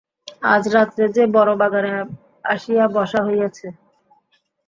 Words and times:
আজ 0.45 0.63
রাত্রে 0.67 1.03
যে 1.15 1.23
বড়ো 1.35 1.53
বাগানে 1.61 1.91
আসিয়া 2.45 2.85
বসা 2.95 3.19
হইয়াছে? 3.27 3.67